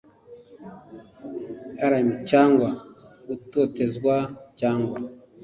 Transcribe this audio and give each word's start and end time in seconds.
Rm 1.91 2.07
cyangwa 2.29 2.69
gutotezwa 3.27 4.15
cyangwa 4.59 4.97